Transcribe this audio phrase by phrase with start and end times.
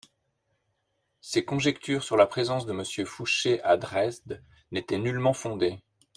[1.19, 5.79] Ces conjectures sur la présence de Monsieur Fouché à Dresde n'étaient nullement fondées.